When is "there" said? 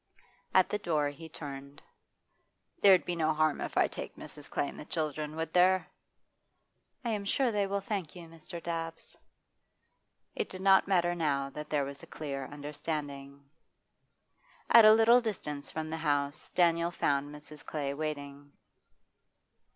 5.53-5.91, 11.69-11.85